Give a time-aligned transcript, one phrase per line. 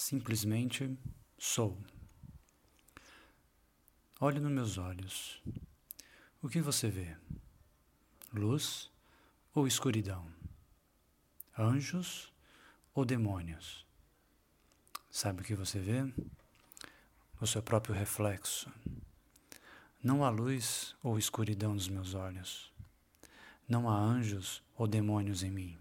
[0.00, 0.98] Simplesmente
[1.36, 1.76] sou.
[4.18, 5.42] Olhe nos meus olhos.
[6.40, 7.14] O que você vê?
[8.32, 8.90] Luz
[9.54, 10.26] ou escuridão?
[11.56, 12.32] Anjos
[12.94, 13.86] ou demônios?
[15.10, 16.10] Sabe o que você vê?
[17.38, 18.72] O seu próprio reflexo.
[20.02, 22.72] Não há luz ou escuridão nos meus olhos.
[23.68, 25.78] Não há anjos ou demônios em mim.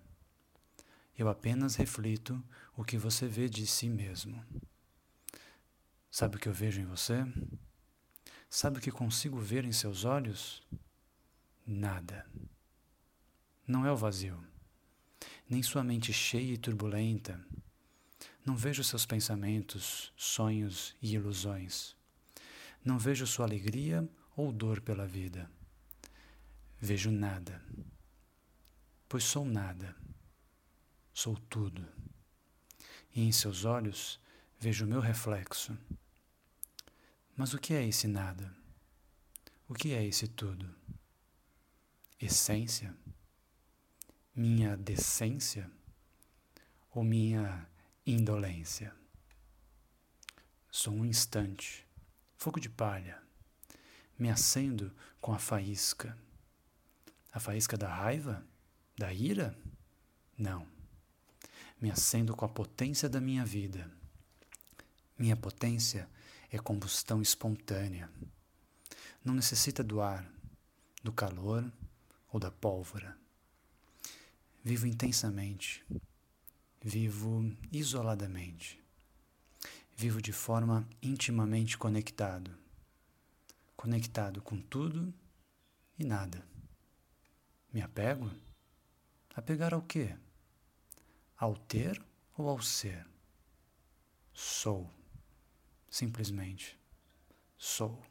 [1.20, 2.42] Eu apenas reflito
[2.78, 4.42] o que você vê de si mesmo.
[6.10, 7.26] Sabe o que eu vejo em você?
[8.50, 10.66] Sabe o que consigo ver em seus olhos?
[11.68, 12.26] Nada.
[13.68, 14.42] Não é o vazio,
[15.50, 17.46] nem sua mente cheia e turbulenta.
[18.46, 21.98] Não vejo seus pensamentos, sonhos e ilusões.
[22.82, 24.08] Não vejo sua alegria
[24.38, 25.52] ou dor pela vida.
[26.80, 27.62] Vejo nada,
[29.10, 29.94] pois sou nada
[31.20, 31.86] sou tudo.
[33.14, 34.18] E em seus olhos
[34.58, 35.78] vejo o meu reflexo.
[37.36, 38.56] Mas o que é esse nada?
[39.68, 40.74] O que é esse tudo?
[42.22, 42.96] Essência?
[44.34, 45.70] Minha decência?
[46.92, 47.68] Ou minha
[48.06, 48.96] indolência?
[50.72, 51.86] Sou um instante,
[52.38, 53.22] fogo de palha,
[54.18, 56.18] me acendo com a faísca.
[57.30, 58.42] A faísca da raiva?
[58.98, 59.54] Da ira?
[60.38, 60.79] Não
[61.82, 63.90] me acendo com a potência da minha vida.
[65.18, 66.10] Minha potência
[66.52, 68.10] é combustão espontânea.
[69.24, 70.30] Não necessita do ar,
[71.04, 71.72] do calor
[72.32, 73.18] ou da pólvora.
[74.64, 75.86] Vivo intensamente.
[76.82, 78.80] Vivo isoladamente.
[79.96, 82.58] Vivo de forma intimamente conectado.
[83.76, 85.14] Conectado com tudo
[85.98, 86.46] e nada.
[87.74, 88.32] Me apego?
[89.36, 90.16] Apegar ao quê?
[91.40, 92.04] Ao ter
[92.38, 93.08] ou ao ser?
[94.34, 94.92] Sou.
[95.90, 96.78] Simplesmente
[97.58, 98.04] sou.